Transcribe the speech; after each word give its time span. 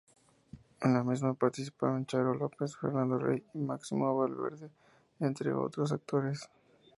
En 0.81 0.95
la 0.95 1.03
misma 1.03 1.35
participaron 1.35 2.07
Charo 2.07 2.33
López, 2.33 2.75
Fernando 2.75 3.19
Rey 3.19 3.43
y 3.53 3.59
Máximo 3.59 4.17
Valverde, 4.17 4.71
entre 5.19 5.53
otros 5.53 5.91
actores. 5.91 6.49